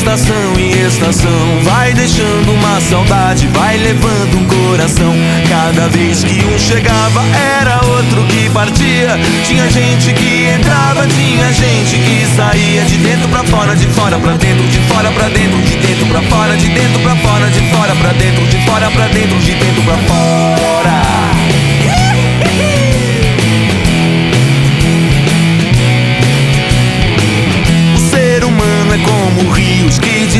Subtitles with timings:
[0.00, 1.60] estação em estação.
[1.62, 5.14] Vai deixando uma saudade, vai levando um coração.
[5.48, 7.22] Cada vez que um chegava
[7.60, 9.18] era outro que partia.
[9.44, 12.82] Tinha gente que entrava, tinha gente que saía.
[12.82, 16.22] De dentro pra fora, de fora pra dentro, de fora pra dentro De dentro pra
[16.22, 19.82] fora, de dentro pra fora, de fora pra dentro De fora pra dentro, de dentro
[19.82, 20.79] pra fora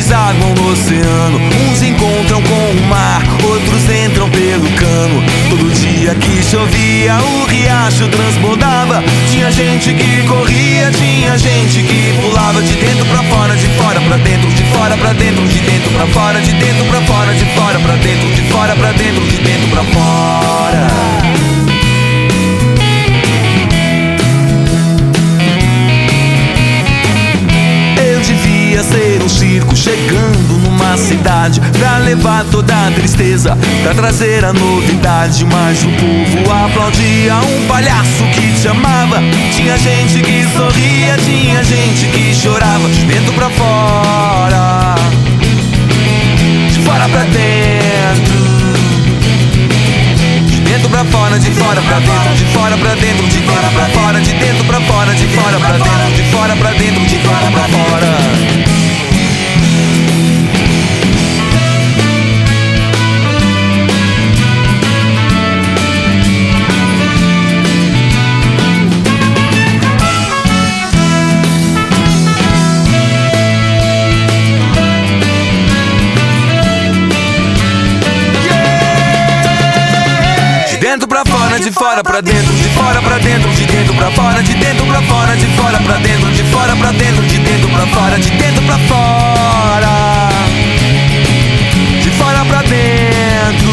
[0.00, 1.40] desaguam no oceano.
[1.70, 5.22] Uns encontram com o mar, outros entram pelo cano.
[5.48, 9.02] Todo dia que chovia, o riacho transbordava.
[9.30, 14.16] Tinha gente que corria, tinha gente que pulava de dentro pra fora, de fora pra
[14.16, 17.78] dentro, de fora pra dentro, de dentro pra fora, de dentro pra fora, de fora
[17.78, 20.49] pra dentro, de fora pra dentro, de dentro pra fora.
[29.80, 36.52] Chegando numa cidade Pra levar toda a tristeza, pra trazer a novidade Mas o povo
[36.52, 39.22] aplaudia um palhaço que te amava.
[39.54, 44.94] Tinha gente que sorria, tinha gente que chorava De dentro pra fora
[46.70, 48.50] De fora pra dentro.
[50.46, 53.86] De dentro pra fora, de fora pra dentro De fora pra dentro, de dentro pra
[53.86, 57.50] fora De dentro pra fora, de fora pra dentro De fora pra dentro, de fora
[57.50, 58.19] pra fora
[80.90, 84.42] dentro pra fora, de fora pra dentro, de fora pra dentro, de dentro pra fora,
[84.42, 87.86] de dentro pra fora, de fora pra dentro, de fora pra dentro, de dentro pra
[87.86, 90.28] fora, de dentro pra fora.
[92.02, 93.70] De fora pra dentro.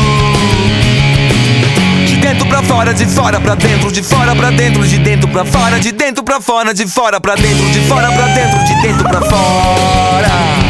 [2.06, 5.44] De dentro pra fora, de fora pra dentro, de fora pra dentro, de dentro pra
[5.44, 9.10] fora, de dentro pra fora, de fora pra dentro, de fora pra dentro, de dentro
[9.10, 10.67] pra fora.